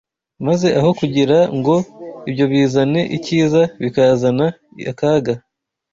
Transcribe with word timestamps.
maze 0.45 0.67
aho 0.79 0.89
kugira 0.99 1.37
ngo 1.57 1.75
ibyo 2.29 2.45
bizane 2.51 3.01
icyiza 3.17 3.61
bikazana 3.81 4.45
akaga 4.91 5.33